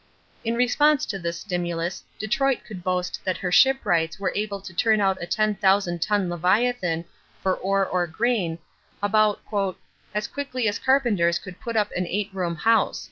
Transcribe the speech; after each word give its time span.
In 0.43 0.55
response 0.55 1.05
to 1.05 1.19
this 1.19 1.41
stimulus 1.41 2.03
Detroit 2.17 2.61
could 2.67 2.83
boast 2.83 3.19
that 3.23 3.37
her 3.37 3.51
shipwrights 3.51 4.19
were 4.19 4.33
able 4.33 4.59
to 4.59 4.73
turn 4.73 4.99
out 4.99 5.21
a 5.21 5.27
ten 5.27 5.53
thousand 5.53 6.01
ton 6.01 6.27
Leviathan 6.27 7.05
for 7.39 7.53
ore 7.55 7.85
or 7.85 8.07
grain 8.07 8.57
about 9.03 9.39
"as 10.15 10.27
quickly 10.27 10.67
as 10.67 10.79
carpenters 10.79 11.37
could 11.37 11.61
put 11.61 11.75
up 11.75 11.91
an 11.95 12.07
eight 12.07 12.31
room 12.33 12.55
house." 12.55 12.99